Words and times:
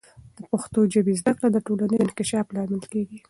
د 0.37 0.41
پښتو 0.51 0.79
ژبې 0.93 1.13
زده 1.21 1.31
کړه 1.37 1.47
د 1.51 1.57
ټولنیز 1.65 1.99
انکشاف 2.05 2.47
لامل 2.55 2.83
کیږي. 2.91 3.17